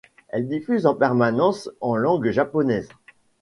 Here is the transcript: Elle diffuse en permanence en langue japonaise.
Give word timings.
Elle 0.29 0.47
diffuse 0.47 0.87
en 0.87 0.95
permanence 0.95 1.69
en 1.79 1.95
langue 1.95 2.31
japonaise. 2.31 2.89